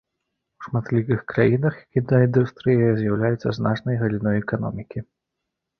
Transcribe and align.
У 0.61 0.63
шматлікіх 0.67 1.19
краінах 1.33 1.75
кінаіндустрыя 1.97 2.89
з'яўляецца 3.03 3.49
значнай 3.61 3.95
галіной 4.05 4.35
эканомікі. 4.45 4.99